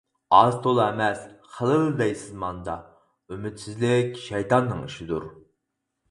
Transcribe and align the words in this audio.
ئاز 0.35 0.53
تولا 0.61 0.85
ئەمەس، 0.91 1.19
خېلىلا 1.57 1.91
دەيسىز 1.99 2.31
ماندا. 2.43 2.77
ئۈمىدسىزلىك 3.35 4.17
شەيتاننىڭ 4.23 4.81
ئىشىدۇر! 4.87 5.29